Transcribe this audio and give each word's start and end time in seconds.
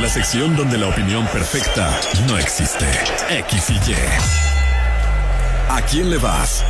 La 0.00 0.08
sección 0.08 0.56
donde 0.56 0.78
la 0.78 0.88
opinión 0.88 1.26
perfecta 1.26 2.00
no 2.26 2.38
existe. 2.38 2.86
X 3.30 3.70
y 3.70 3.74
Y. 3.90 3.94
¿A 5.68 5.82
quién 5.82 6.10
le 6.10 6.18
vas? 6.18 6.64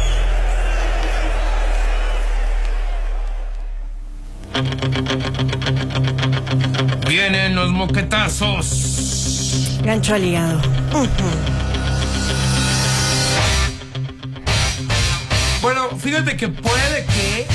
Vienen 7.09 7.55
los 7.55 7.71
moquetazos. 7.71 9.79
Gancho 9.83 10.15
al 10.15 10.25
hígado. 10.25 10.61
Bueno, 15.63 15.89
fíjate 15.99 16.37
que 16.37 16.49
puede 16.49 17.07
que 17.07 17.47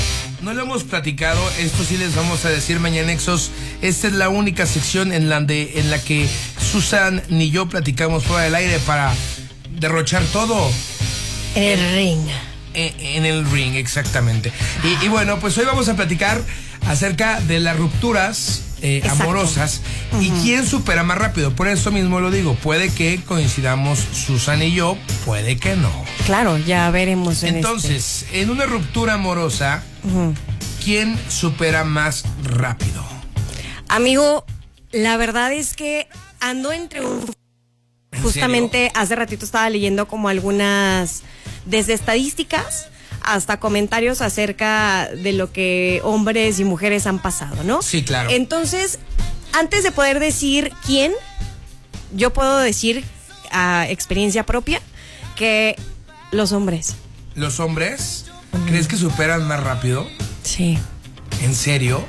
lo 0.55 0.63
hemos 0.63 0.83
platicado, 0.83 1.39
esto 1.59 1.83
sí 1.83 1.97
les 1.97 2.15
vamos 2.15 2.45
a 2.45 2.49
decir 2.49 2.79
mañana 2.79 3.11
Exos. 3.11 3.51
Esta 3.81 4.07
es 4.07 4.13
la 4.13 4.29
única 4.29 4.65
sección 4.65 5.11
en 5.13 5.29
la, 5.29 5.41
de, 5.41 5.79
en 5.79 5.91
la 5.91 5.99
que 6.01 6.27
Susan 6.71 7.21
ni 7.29 7.51
yo 7.51 7.67
platicamos 7.67 8.23
fuera 8.23 8.43
del 8.43 8.55
aire 8.55 8.79
para 8.79 9.13
derrochar 9.79 10.23
todo 10.31 10.71
En 11.55 11.63
el 11.79 11.95
ring. 11.95 12.27
en, 12.73 12.93
en 12.99 13.25
el 13.25 13.49
ring, 13.51 13.75
exactamente. 13.75 14.51
Y, 14.83 15.05
y 15.05 15.09
bueno, 15.09 15.39
pues 15.39 15.57
hoy 15.57 15.65
vamos 15.65 15.89
a 15.89 15.95
platicar 15.95 16.41
acerca 16.87 17.41
de 17.41 17.59
las 17.59 17.75
rupturas 17.77 18.61
eh, 18.85 19.01
amorosas 19.09 19.81
y 20.21 20.29
quién 20.43 20.63
supera 20.67 21.01
más 21.01 21.17
rápido. 21.17 21.55
Por 21.55 21.67
eso 21.67 21.89
mismo 21.89 22.19
lo 22.19 22.29
digo, 22.29 22.53
puede 22.53 22.93
que 22.93 23.19
coincidamos 23.23 23.97
Susan 23.97 24.61
y 24.61 24.73
yo, 24.73 24.95
puede 25.25 25.57
que 25.57 25.75
no. 25.75 25.91
Claro, 26.27 26.59
ya 26.59 26.91
veremos 26.91 27.41
en 27.41 27.55
Entonces, 27.55 28.27
en 28.31 28.51
una 28.51 28.67
ruptura 28.67 29.15
amorosa, 29.15 29.83
¿quién 30.83 31.19
supera 31.29 31.83
más 31.83 32.25
rápido? 32.43 33.03
este. 33.47 33.63
Amigo, 33.87 34.45
la 34.91 35.17
verdad 35.17 35.51
es 35.51 35.73
que 35.73 36.07
ando 36.39 36.71
entre 36.71 37.03
un... 37.03 37.25
¿En 38.11 38.21
Justamente 38.21 38.91
hace 38.93 39.15
ratito 39.15 39.45
estaba 39.45 39.67
leyendo 39.71 40.07
como 40.07 40.29
algunas, 40.29 41.23
desde 41.65 41.93
estadísticas 41.93 42.89
hasta 43.21 43.59
comentarios 43.59 44.21
acerca 44.21 45.09
de 45.09 45.33
lo 45.33 45.51
que 45.51 46.01
hombres 46.03 46.59
y 46.59 46.63
mujeres 46.63 47.07
han 47.07 47.19
pasado, 47.19 47.63
¿no? 47.63 47.81
Sí, 47.81 48.03
claro. 48.03 48.29
Entonces, 48.29 48.99
antes 49.53 49.83
de 49.83 49.91
poder 49.91 50.19
decir 50.19 50.71
quién, 50.85 51.13
yo 52.13 52.33
puedo 52.33 52.57
decir 52.57 53.03
a 53.51 53.87
experiencia 53.89 54.45
propia 54.45 54.81
que 55.35 55.75
los 56.31 56.51
hombres. 56.51 56.95
¿Los 57.35 57.59
hombres 57.59 58.25
crees 58.67 58.87
que 58.87 58.97
superan 58.97 59.47
más 59.47 59.61
rápido? 59.61 60.07
Sí, 60.43 60.77
¿En 61.41 61.53
serio? 61.53 62.03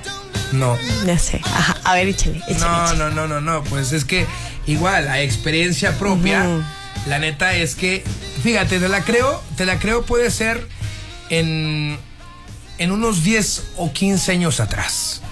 No. 0.52 0.78
ya 1.04 1.18
sé. 1.18 1.40
Ajá, 1.44 1.76
a 1.84 1.94
ver, 1.94 2.08
échale, 2.08 2.38
échale. 2.48 2.58
No, 2.58 2.84
échale. 2.84 2.98
no, 2.98 3.10
no, 3.10 3.26
no, 3.26 3.40
no. 3.40 3.64
Pues 3.64 3.92
es 3.92 4.04
que 4.04 4.26
igual, 4.66 5.08
a 5.08 5.20
experiencia 5.20 5.98
propia, 5.98 6.64
la 7.06 7.18
neta 7.18 7.54
es 7.54 7.74
que, 7.74 8.04
fíjate, 8.42 8.78
te 8.78 8.88
la 8.88 9.02
creo, 9.02 9.42
te 9.56 9.66
la 9.66 9.78
creo 9.78 10.04
puede 10.04 10.30
ser 10.30 10.68
en, 11.30 11.98
en 12.78 12.90
unos 12.92 13.22
10 13.24 13.62
o 13.76 13.92
15 13.92 14.32
años 14.32 14.60
atrás. 14.60 15.22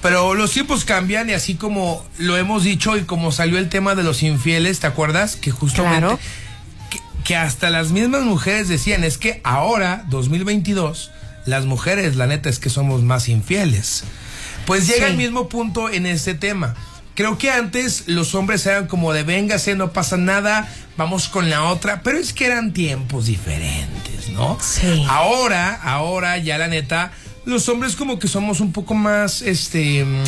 Pero 0.00 0.34
los 0.34 0.50
tiempos 0.52 0.86
cambian 0.86 1.28
y 1.28 1.34
así 1.34 1.56
como 1.56 2.04
lo 2.18 2.38
hemos 2.38 2.64
dicho 2.64 2.96
y 2.96 3.02
como 3.04 3.32
salió 3.32 3.58
el 3.58 3.68
tema 3.68 3.94
de 3.94 4.02
los 4.02 4.22
infieles, 4.22 4.80
¿te 4.80 4.86
acuerdas? 4.86 5.36
Que 5.36 5.50
justamente... 5.50 5.98
Claro. 6.00 6.18
Que, 6.88 6.98
que 7.24 7.36
hasta 7.36 7.68
las 7.68 7.90
mismas 7.90 8.22
mujeres 8.22 8.68
decían, 8.68 9.04
es 9.04 9.18
que 9.18 9.42
ahora, 9.44 10.04
2022, 10.08 11.10
las 11.44 11.66
mujeres, 11.66 12.16
la 12.16 12.26
neta 12.26 12.48
es 12.48 12.58
que 12.58 12.70
somos 12.70 13.02
más 13.02 13.28
infieles. 13.28 14.04
Pues 14.64 14.86
llega 14.86 15.06
Sí. 15.08 15.12
el 15.12 15.18
mismo 15.18 15.48
punto 15.50 15.90
en 15.90 16.06
este 16.06 16.32
tema. 16.34 16.74
Creo 17.14 17.36
que 17.36 17.50
antes 17.50 18.04
los 18.06 18.34
hombres 18.34 18.64
eran 18.64 18.86
como 18.86 19.12
de 19.12 19.22
véngase, 19.22 19.74
no 19.74 19.92
pasa 19.92 20.16
nada, 20.16 20.72
vamos 20.96 21.28
con 21.28 21.50
la 21.50 21.64
otra, 21.64 22.00
pero 22.02 22.16
es 22.16 22.32
que 22.32 22.46
eran 22.46 22.72
tiempos 22.72 23.26
diferentes, 23.26 24.11
¿no? 24.32 24.58
Sí. 24.60 25.04
Ahora, 25.08 25.74
ahora 25.82 26.38
ya 26.38 26.58
la 26.58 26.68
neta, 26.68 27.12
los 27.44 27.68
hombres 27.68 27.96
como 27.96 28.18
que 28.18 28.28
somos 28.28 28.60
un 28.60 28.72
poco 28.72 28.94
más, 28.94 29.42
este, 29.42 30.04
mm, 30.04 30.24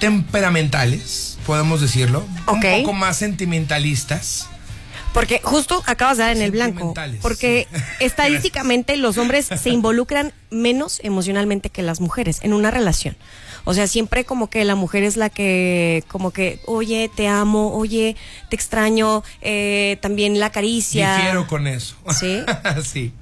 temperamentales, 0.00 1.38
podemos 1.46 1.80
decirlo, 1.80 2.24
Ok. 2.46 2.64
un 2.64 2.80
poco 2.82 2.92
más 2.92 3.16
sentimentalistas. 3.18 4.48
Porque 5.12 5.40
justo 5.42 5.82
acabas 5.86 6.18
de 6.18 6.24
dar 6.24 6.36
en 6.36 6.42
el 6.42 6.52
blanco. 6.52 6.94
Porque 7.20 7.66
estadísticamente 8.00 8.96
los 8.96 9.18
hombres 9.18 9.46
se 9.60 9.70
involucran 9.70 10.32
menos 10.50 11.00
emocionalmente 11.02 11.68
que 11.68 11.82
las 11.82 12.00
mujeres 12.00 12.38
en 12.42 12.52
una 12.52 12.70
relación. 12.70 13.16
O 13.64 13.74
sea, 13.74 13.86
siempre 13.86 14.24
como 14.24 14.48
que 14.48 14.64
la 14.64 14.74
mujer 14.74 15.02
es 15.02 15.16
la 15.16 15.28
que, 15.28 16.04
como 16.08 16.30
que, 16.30 16.60
oye, 16.64 17.10
te 17.14 17.28
amo, 17.28 17.74
oye, 17.74 18.16
te 18.48 18.56
extraño, 18.56 19.22
eh, 19.42 19.98
también 20.00 20.38
la 20.38 20.50
caricia. 20.50 21.16
Difiero 21.16 21.46
con 21.46 21.66
eso. 21.66 21.96
¿Sí? 22.18 22.40
sí. 22.84 23.12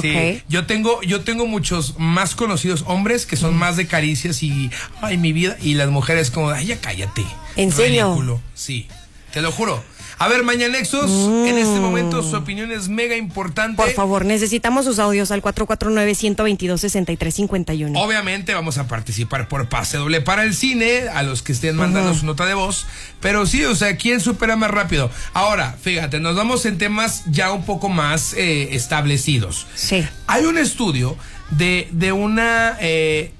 Sí, 0.00 0.42
yo 0.48 0.66
tengo, 0.66 1.02
yo 1.02 1.22
tengo 1.22 1.46
muchos 1.46 1.98
más 1.98 2.34
conocidos 2.34 2.84
hombres 2.86 3.26
que 3.26 3.36
son 3.36 3.56
más 3.56 3.76
de 3.76 3.86
caricias 3.86 4.42
y 4.42 4.70
ay 5.00 5.16
mi 5.16 5.32
vida 5.32 5.56
y 5.62 5.74
las 5.74 5.88
mujeres 5.90 6.30
como 6.30 6.50
ay 6.50 6.66
ya 6.66 6.80
cállate. 6.80 7.24
¿En 7.56 7.72
serio? 7.72 8.40
Sí, 8.54 8.88
te 9.32 9.42
lo 9.42 9.52
juro. 9.52 9.82
A 10.18 10.28
ver, 10.28 10.44
Mañanexos, 10.44 11.10
en 11.10 11.58
este 11.58 11.78
momento 11.78 12.22
su 12.22 12.34
opinión 12.36 12.72
es 12.72 12.88
mega 12.88 13.16
importante. 13.16 13.74
Mm. 13.74 13.76
Por 13.76 13.90
favor, 13.92 14.24
necesitamos 14.24 14.86
sus 14.86 14.98
audios 14.98 15.30
al 15.30 15.42
449-122-6351. 15.42 17.92
Obviamente 17.96 18.54
vamos 18.54 18.78
a 18.78 18.86
participar 18.88 19.48
por 19.48 19.68
pase 19.68 19.98
doble 19.98 20.20
para 20.22 20.44
el 20.44 20.54
cine, 20.54 21.08
a 21.12 21.22
los 21.22 21.42
que 21.42 21.52
estén 21.52 21.76
mandando 21.76 22.14
su 22.14 22.24
nota 22.26 22.46
de 22.46 22.54
voz. 22.54 22.86
Pero 23.20 23.46
sí, 23.46 23.64
o 23.64 23.74
sea, 23.74 23.96
¿quién 23.96 24.20
supera 24.20 24.56
más 24.56 24.70
rápido? 24.70 25.10
Ahora, 25.34 25.76
fíjate, 25.80 26.20
nos 26.20 26.36
vamos 26.36 26.64
en 26.66 26.78
temas 26.78 27.24
ya 27.30 27.52
un 27.52 27.64
poco 27.64 27.88
más 27.88 28.34
eh, 28.34 28.74
establecidos. 28.74 29.66
Sí. 29.74 30.06
Hay 30.26 30.44
un 30.46 30.58
estudio 30.58 31.16
de, 31.50 31.88
de 31.92 32.12
una... 32.12 32.76
eh, 32.80 33.32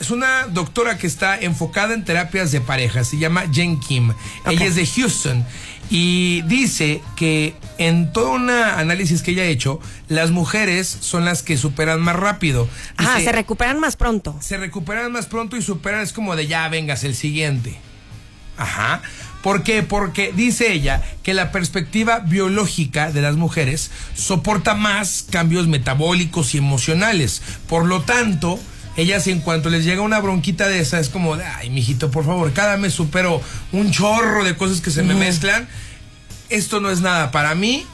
es 0.00 0.10
una 0.10 0.46
doctora 0.46 0.96
que 0.98 1.06
está 1.06 1.38
enfocada 1.38 1.94
en 1.94 2.04
terapias 2.04 2.52
de 2.52 2.60
pareja, 2.60 3.04
se 3.04 3.18
llama 3.18 3.44
Jen 3.52 3.80
Kim. 3.80 4.12
Ella 4.46 4.66
es 4.66 4.74
de 4.76 4.86
Houston 4.86 5.44
y 5.90 6.42
dice 6.42 7.00
que 7.16 7.54
en 7.78 8.12
todo 8.12 8.32
un 8.32 8.50
análisis 8.50 9.22
que 9.22 9.30
ella 9.32 9.42
ha 9.42 9.46
hecho, 9.46 9.80
las 10.08 10.30
mujeres 10.30 10.86
son 11.00 11.24
las 11.24 11.42
que 11.42 11.56
superan 11.56 12.00
más 12.00 12.14
rápido. 12.16 12.68
Ajá, 12.96 13.14
Dice, 13.14 13.24
se 13.26 13.32
recuperan 13.32 13.80
más 13.80 13.96
pronto. 13.96 14.36
se 14.40 14.56
recuperan 14.56 15.10
más 15.12 15.26
pronto 15.26 15.56
y 15.56 15.62
superan 15.62 16.02
es 16.02 16.12
como 16.12 16.36
de 16.36 16.46
ya 16.46 16.68
vengas 16.68 17.04
el 17.04 17.14
siguiente. 17.14 17.78
Ajá. 18.56 19.02
¿Por 19.42 19.62
qué? 19.62 19.84
Porque 19.84 20.32
dice 20.34 20.72
ella 20.72 21.00
que 21.22 21.32
la 21.32 21.52
perspectiva 21.52 22.18
biológica 22.18 23.12
de 23.12 23.22
las 23.22 23.36
mujeres 23.36 23.90
soporta 24.14 24.74
más 24.74 25.24
cambios 25.30 25.68
metabólicos 25.68 26.54
y 26.54 26.58
emocionales. 26.58 27.40
Por 27.68 27.86
lo 27.86 28.02
tanto, 28.02 28.58
ellas 28.98 29.28
en 29.28 29.40
cuanto 29.40 29.70
les 29.70 29.84
llega 29.84 30.02
una 30.02 30.18
bronquita 30.18 30.68
de 30.68 30.80
esa 30.80 30.98
es 30.98 31.08
como 31.08 31.36
de, 31.36 31.44
ay, 31.44 31.70
mijito, 31.70 32.10
por 32.10 32.26
favor, 32.26 32.52
cada 32.52 32.76
mes 32.76 32.92
supero 32.94 33.40
un 33.72 33.92
chorro 33.92 34.42
de 34.42 34.56
cosas 34.56 34.80
que 34.80 34.90
se 34.90 35.04
me 35.04 35.14
mezclan. 35.14 35.68
Esto 36.50 36.80
no 36.80 36.90
es 36.90 37.00
nada 37.00 37.30
para 37.30 37.54
mí. 37.54 37.86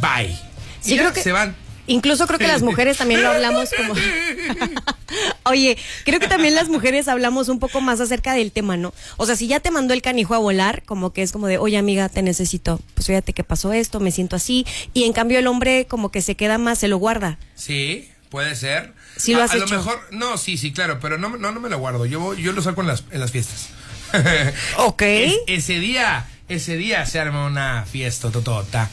Bye. 0.00 0.38
Sí, 0.80 0.96
creo 0.96 1.12
que- 1.12 1.22
se 1.22 1.32
van. 1.32 1.54
Incluso 1.86 2.26
creo 2.26 2.38
que 2.38 2.46
las 2.46 2.60
mujeres 2.62 2.98
también 2.98 3.22
lo 3.22 3.30
hablamos 3.30 3.70
como... 3.74 3.94
Oye, 5.44 5.78
creo 6.04 6.20
que 6.20 6.28
también 6.28 6.54
las 6.54 6.68
mujeres 6.68 7.08
hablamos 7.08 7.48
un 7.48 7.58
poco 7.58 7.80
más 7.80 7.98
acerca 8.00 8.34
del 8.34 8.52
tema, 8.52 8.76
¿no? 8.76 8.92
O 9.16 9.24
sea, 9.24 9.36
si 9.36 9.46
ya 9.46 9.60
te 9.60 9.70
mandó 9.70 9.94
el 9.94 10.02
canijo 10.02 10.34
a 10.34 10.38
volar, 10.38 10.82
como 10.84 11.14
que 11.14 11.22
es 11.22 11.32
como 11.32 11.46
de, 11.46 11.56
oye 11.56 11.78
amiga, 11.78 12.10
te 12.10 12.20
necesito. 12.22 12.78
Pues 12.94 13.06
fíjate 13.06 13.32
que 13.32 13.42
pasó 13.42 13.72
esto, 13.72 14.00
me 14.00 14.10
siento 14.12 14.36
así. 14.36 14.66
Y 14.92 15.04
en 15.04 15.14
cambio 15.14 15.38
el 15.38 15.46
hombre 15.46 15.86
como 15.86 16.10
que 16.10 16.20
se 16.20 16.34
queda 16.34 16.58
más, 16.58 16.78
se 16.78 16.88
lo 16.88 16.98
guarda. 16.98 17.38
Sí, 17.54 18.10
puede 18.30 18.54
ser. 18.56 18.92
Sí 19.16 19.32
lo 19.34 19.40
a, 19.40 19.44
has 19.44 19.52
a 19.52 19.56
lo 19.56 19.64
hecho. 19.64 19.76
mejor, 19.76 20.00
no, 20.10 20.36
sí, 20.38 20.56
sí, 20.56 20.72
claro, 20.72 20.98
pero 21.00 21.18
no, 21.18 21.36
no, 21.36 21.52
no 21.52 21.60
me 21.60 21.68
lo 21.68 21.78
guardo. 21.78 22.06
Yo, 22.06 22.34
yo 22.34 22.52
lo 22.52 22.62
saco 22.62 22.80
en 22.82 22.86
las, 22.88 23.04
en 23.10 23.20
las 23.20 23.30
fiestas. 23.32 23.68
Ok. 24.78 25.02
Es- 25.02 25.34
ese 25.46 25.78
día, 25.80 26.26
ese 26.48 26.76
día 26.76 27.04
se 27.06 27.18
arma 27.20 27.46
una 27.46 27.84
fiesta 27.90 28.30
totota. 28.30 28.88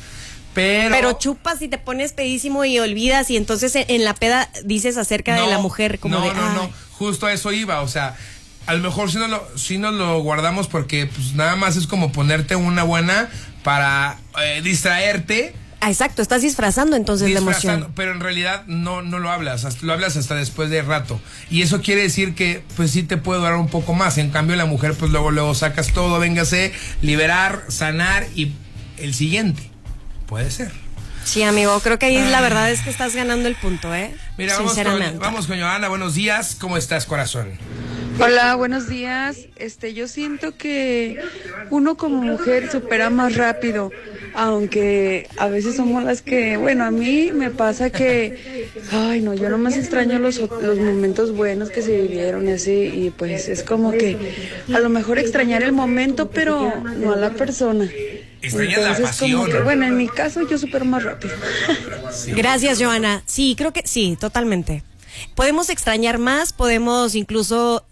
Pero, 0.54 0.95
Pero 0.95 1.13
chupas 1.19 1.62
y 1.62 1.68
te 1.68 1.77
pones 1.77 2.13
pedísimo 2.13 2.63
y 2.63 2.80
olvidas 2.80 3.30
y 3.30 3.36
entonces 3.36 3.75
en, 3.75 3.86
en 3.89 4.04
la 4.06 4.13
peda 4.13 4.50
dices 4.63 4.95
acerca 4.98 5.36
de 5.36 5.48
la 5.48 5.60
mujer 5.60 6.00
como 6.00 6.18
no, 6.18 6.25
de... 6.25 6.33
no, 6.33 6.54
no, 6.54 6.69
justo 6.94 7.25
a 7.25 7.33
eso 7.33 7.51
iba, 7.51 7.81
o 7.81 7.89
sea, 7.89 8.15
a 8.65 8.74
lo 8.74 8.80
mejor 8.81 9.12
si 9.12 9.18
no 9.18 9.27
lo, 9.27 9.57
si 9.57 9.77
no 9.77 9.92
lo 9.92 10.21
guardamos 10.21 10.68
porque 10.69 11.07
pues 11.07 11.33
nada 11.33 11.57
más 11.57 11.75
es 11.75 11.88
como 11.88 12.13
ponerte 12.13 12.56
una 12.56 12.83
buena 12.83 13.30
para 13.65 14.18
eh, 14.42 14.62
distraerte. 14.63 15.54
Ah, 15.86 15.90
exacto, 15.92 16.24
estás 16.24 16.42
disfrazando 16.42 16.96
entonces 16.96 17.30
la 17.30 17.42
disfrazando, 17.42 17.74
emoción. 17.86 17.94
pero 17.96 18.12
en 18.12 18.20
realidad 18.20 18.64
no, 18.66 19.04
no 19.04 19.20
lo 19.20 19.30
hablas, 19.30 19.66
hasta- 19.66 19.86
lo 19.86 19.94
hablas 19.94 20.18
hasta 20.18 20.34
después 20.34 20.72
de 20.72 20.82
rato. 20.82 21.22
Y 21.52 21.62
eso 21.62 21.82
quiere 21.82 22.02
decir 22.02 22.34
que 22.34 22.64
pues 22.76 22.90
sí 22.90 23.04
te 23.04 23.18
puede 23.18 23.40
durar 23.42 23.54
un 23.58 23.68
poco 23.68 23.94
más. 23.94 24.18
En 24.18 24.32
cambio 24.32 24.56
la 24.56 24.66
mujer 24.66 24.96
pues 24.96 25.12
luego 25.12 25.30
luego 25.30 25.54
sacas 25.54 25.94
todo, 25.94 26.18
véngase, 26.20 26.74
liberar, 27.04 27.66
sanar 27.68 28.26
y 28.34 28.54
el 28.98 29.14
siguiente. 29.14 29.70
Puede 30.26 30.50
ser. 30.50 30.72
Sí, 31.24 31.44
amigo, 31.44 31.80
creo 31.82 32.00
que 32.00 32.08
ahí 32.08 32.18
la 32.32 32.42
verdad 32.42 32.72
es 32.72 32.82
que 32.82 32.90
estás 32.90 33.16
ganando 33.16 33.48
el 33.48 33.56
punto, 33.56 33.94
¿eh? 33.94 34.16
Mira, 34.40 34.54
vamos 34.56 34.74
con, 34.74 34.76
Sinceramente. 34.84 35.20
vamos 35.20 35.46
con 35.46 35.60
Joana, 35.60 35.88
buenos 35.88 36.16
días, 36.16 36.56
¿cómo 36.60 36.78
estás 36.78 37.06
corazón? 37.06 37.50
Hola, 38.20 38.56
buenos 38.56 38.88
días. 38.88 39.38
Este, 39.56 39.94
yo 39.94 40.08
siento 40.08 40.56
que 40.56 41.20
uno 41.70 41.98
como 41.98 42.22
mujer 42.22 42.72
supera 42.72 43.10
más 43.10 43.36
rápido, 43.36 43.92
aunque 44.36 45.28
a 45.38 45.48
veces 45.48 45.76
somos 45.76 46.04
las 46.04 46.22
que, 46.22 46.58
bueno, 46.58 46.84
a 46.86 46.92
mí 46.92 47.32
me 47.34 47.50
pasa 47.50 47.90
que, 47.90 48.70
ay, 48.92 49.22
no, 49.22 49.34
yo 49.34 49.50
nomás 49.50 49.78
extraño 49.78 50.20
los, 50.20 50.38
los 50.40 50.78
momentos 50.78 51.32
buenos 51.36 51.70
que 51.70 51.82
se 51.82 52.02
vivieron 52.02 52.48
y 52.48 52.52
así, 52.52 52.72
y 52.72 53.14
pues 53.16 53.48
es 53.48 53.64
como 53.64 53.92
que 53.92 54.18
a 54.74 54.80
lo 54.80 54.90
mejor 54.90 55.20
extrañar 55.20 55.64
el 55.64 55.72
momento, 55.72 56.30
pero 56.30 56.74
no 56.98 57.14
a 57.14 57.16
la 57.16 57.32
persona. 57.32 57.90
Extrañas 58.42 58.78
la 58.78 58.90
Entonces, 58.90 59.20
como 59.20 59.44
pasión. 59.44 59.52
que, 59.52 59.64
bueno, 59.64 59.86
en 59.86 59.98
mi 59.98 60.08
caso 60.08 60.48
yo 60.48 60.58
supero 60.58 60.86
más 60.86 61.04
rápido. 61.04 61.34
Gracias, 62.28 62.80
Joana. 62.80 63.24
Sí, 63.26 63.56
creo 63.58 63.74
que 63.74 63.82
sí, 63.86 64.18
totalmente. 64.20 64.84
Podemos 65.34 65.70
extrañar 65.70 66.18
más, 66.20 66.54
podemos 66.54 67.16
incluso 67.16 67.86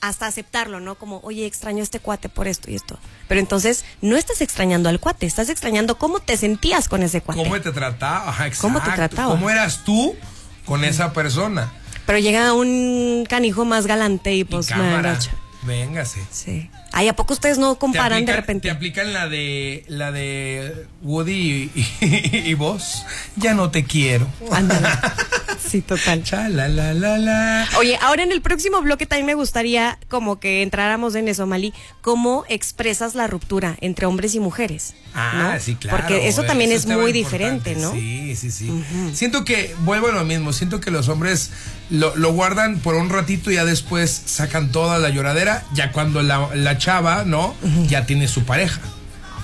hasta 0.00 0.26
aceptarlo, 0.26 0.80
¿no? 0.80 0.94
Como, 0.94 1.20
oye, 1.22 1.46
extraño 1.46 1.80
a 1.80 1.82
este 1.82 2.00
cuate 2.00 2.28
por 2.28 2.48
esto 2.48 2.70
y 2.70 2.74
esto. 2.74 2.98
Pero 3.28 3.40
entonces 3.40 3.84
no 4.00 4.16
estás 4.16 4.40
extrañando 4.40 4.88
al 4.88 4.98
cuate, 5.00 5.26
estás 5.26 5.48
extrañando 5.48 5.98
cómo 5.98 6.20
te 6.20 6.36
sentías 6.36 6.88
con 6.88 7.02
ese 7.02 7.20
cuate. 7.20 7.42
¿Cómo 7.42 7.60
te 7.60 7.70
trataba? 7.72 8.28
Ajá, 8.30 8.48
¿Cómo 8.60 8.80
te 8.82 8.90
trataba? 8.92 9.30
¿Cómo 9.34 9.50
eras 9.50 9.84
tú 9.84 10.16
con 10.64 10.84
esa 10.84 11.12
persona? 11.12 11.72
Pero 12.06 12.18
llega 12.18 12.52
un 12.54 13.26
canijo 13.28 13.64
más 13.64 13.86
galante 13.86 14.34
y 14.34 14.40
Y 14.40 14.44
pues 14.44 14.66
cámara, 14.68 15.10
agacha. 15.12 15.30
véngase. 15.62 16.20
Sí. 16.32 16.70
Ay, 16.92 17.06
¿a 17.08 17.14
poco 17.14 17.34
ustedes 17.34 17.58
no 17.58 17.76
comparan 17.76 18.24
de 18.24 18.32
repente? 18.34 18.68
Te 18.68 18.74
aplican 18.74 19.12
la 19.12 19.28
de 19.28 19.84
la 19.86 20.10
de 20.10 20.86
Woody 21.02 21.70
y, 21.74 21.86
y- 22.00 22.50
y 22.50 22.54
vos. 22.54 23.04
Ya 23.36 23.54
no 23.54 23.70
te 23.70 23.84
quiero. 23.84 24.26
Ándale. 24.50 24.88
Sí, 25.70 25.82
total. 25.82 26.24
Cha, 26.24 26.48
la, 26.48 26.68
la, 26.68 26.94
la, 26.94 27.16
la. 27.18 27.68
Oye, 27.78 27.96
ahora 28.02 28.24
en 28.24 28.32
el 28.32 28.42
próximo 28.42 28.82
bloque 28.82 29.06
también 29.06 29.26
me 29.26 29.34
gustaría 29.34 29.98
como 30.08 30.40
que 30.40 30.62
entráramos 30.62 31.14
en 31.14 31.28
eso, 31.28 31.46
Mali, 31.46 31.72
cómo 32.00 32.44
expresas 32.48 33.14
la 33.14 33.28
ruptura 33.28 33.76
entre 33.80 34.06
hombres 34.06 34.34
y 34.34 34.40
mujeres. 34.40 34.94
Ah, 35.14 35.52
¿no? 35.54 35.60
sí, 35.60 35.76
claro. 35.76 35.98
Porque 35.98 36.26
eso 36.28 36.42
también 36.42 36.72
es 36.72 36.86
muy 36.86 37.12
diferente, 37.12 37.76
¿no? 37.76 37.92
Sí, 37.92 38.34
sí, 38.34 38.50
sí. 38.50 38.84
Siento 39.12 39.44
que, 39.44 39.74
vuelvo 39.80 40.08
a 40.08 40.12
lo 40.12 40.24
mismo, 40.24 40.52
siento 40.52 40.80
que 40.80 40.90
los 40.90 41.08
hombres 41.08 41.50
lo, 41.88 42.16
lo 42.16 42.32
guardan 42.32 42.80
por 42.80 42.96
un 42.96 43.08
ratito 43.08 43.50
y 43.52 43.54
ya 43.54 43.64
después 43.64 44.10
sacan 44.26 44.72
toda 44.72 44.98
la 44.98 45.10
lloradera, 45.10 45.64
ya 45.72 45.92
cuando 45.92 46.22
la, 46.22 46.48
la 46.54 46.78
chava, 46.78 47.24
¿no? 47.24 47.54
Ya 47.86 48.06
tiene 48.06 48.26
su 48.26 48.44
pareja. 48.44 48.80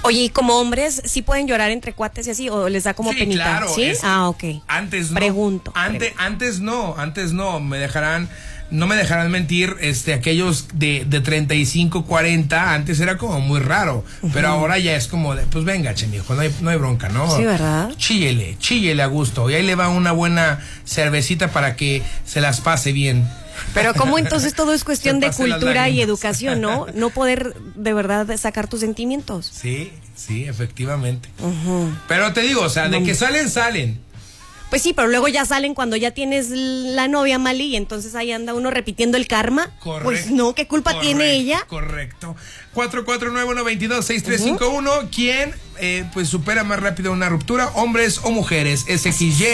Oye, 0.06 0.20
¿y 0.24 0.28
como 0.30 0.58
hombres 0.60 1.02
sí 1.04 1.22
pueden 1.22 1.46
llorar 1.46 1.70
entre 1.70 1.92
cuates 1.92 2.26
y 2.26 2.30
así? 2.30 2.48
¿O 2.48 2.68
les 2.68 2.84
da 2.84 2.94
como 2.94 3.12
Sí, 3.12 3.18
penita? 3.18 3.42
claro, 3.42 3.68
¿Sí? 3.74 3.82
es- 3.84 4.00
ah, 4.04 4.28
ok. 4.28 4.44
Antes 4.68 5.10
no. 5.10 5.16
Pregunto. 5.16 5.72
Antes, 5.74 5.98
pregunto. 6.12 6.22
antes 6.22 6.60
no, 6.60 6.94
antes 6.96 7.32
no. 7.32 7.60
Me 7.60 7.78
dejarán, 7.78 8.28
no 8.70 8.86
me 8.86 8.96
dejarán 8.96 9.30
mentir, 9.30 9.76
este, 9.80 10.14
aquellos 10.14 10.66
de, 10.74 11.04
de 11.06 11.20
35, 11.20 12.04
40, 12.04 12.72
antes 12.74 13.00
era 13.00 13.16
como 13.18 13.40
muy 13.40 13.60
raro. 13.60 14.04
Pero 14.32 14.48
ahora 14.48 14.78
ya 14.78 14.94
es 14.96 15.06
como 15.08 15.34
de, 15.34 15.44
pues 15.46 15.64
venga, 15.64 15.94
che, 15.94 16.06
mijo, 16.06 16.34
no 16.34 16.40
hay, 16.42 16.54
no 16.60 16.70
hay 16.70 16.76
bronca, 16.78 17.08
¿no? 17.08 17.34
Sí, 17.36 17.44
¿verdad? 17.44 17.90
Chíllele, 17.96 18.56
chíllele 18.58 19.02
a 19.02 19.06
gusto. 19.06 19.50
Y 19.50 19.54
ahí 19.54 19.62
le 19.64 19.74
va 19.74 19.88
una 19.88 20.12
buena 20.12 20.60
cervecita 20.84 21.48
para 21.48 21.76
que 21.76 22.02
se 22.24 22.40
las 22.40 22.60
pase 22.60 22.92
bien. 22.92 23.28
Pero 23.74 23.94
¿cómo 23.94 24.18
entonces 24.18 24.54
todo 24.54 24.72
es 24.72 24.84
cuestión 24.84 25.20
de 25.20 25.30
cultura 25.30 25.88
y 25.88 26.00
educación, 26.00 26.60
¿no? 26.60 26.86
No 26.94 27.10
poder 27.10 27.54
de 27.74 27.92
verdad 27.92 28.36
sacar 28.36 28.68
tus 28.68 28.80
sentimientos. 28.80 29.50
Sí, 29.52 29.92
sí, 30.14 30.44
efectivamente. 30.44 31.28
Pero 32.08 32.32
te 32.32 32.42
digo, 32.42 32.62
o 32.62 32.70
sea, 32.70 32.88
de 32.88 33.02
que 33.02 33.14
salen, 33.14 33.50
salen. 33.50 34.06
Pues 34.70 34.82
sí, 34.82 34.92
pero 34.92 35.08
luego 35.08 35.28
ya 35.28 35.44
salen 35.44 35.74
cuando 35.74 35.94
ya 35.96 36.10
tienes 36.10 36.50
la 36.50 37.06
novia 37.06 37.38
Mali 37.38 37.66
y 37.66 37.76
entonces 37.76 38.16
ahí 38.16 38.32
anda 38.32 38.52
uno 38.52 38.72
repitiendo 38.72 39.16
el 39.16 39.28
karma. 39.28 39.70
Correcto. 39.78 40.04
Pues 40.04 40.32
no, 40.32 40.56
¿qué 40.56 40.66
culpa 40.66 40.90
Correcto, 40.90 41.06
tiene 41.06 41.34
ella? 41.34 41.64
Correcto. 41.68 42.34
449-122-6351. 42.74 45.08
¿Quién 45.14 45.54
eh, 45.78 46.04
pues 46.12 46.28
supera 46.28 46.64
más 46.64 46.80
rápido 46.80 47.12
una 47.12 47.28
ruptura? 47.28 47.68
¿Hombres 47.74 48.18
o 48.24 48.32
mujeres? 48.32 48.84
SXY 48.88 49.44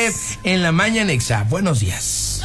en 0.45 0.63
la 0.63 0.73
mañanexa. 0.73 1.43
Buenos 1.45 1.81
días. 1.81 2.39